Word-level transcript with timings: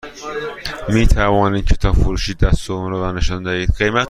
می 0.89 1.07
توانید 1.07 1.65
کتاب 1.65 1.95
فروشی 1.95 2.33
دست 2.33 2.67
دوم 2.67 2.85
رو 2.85 2.95
به 2.99 3.05
من 3.05 3.15
نشان 3.15 3.43
دهید؟ 3.43 3.69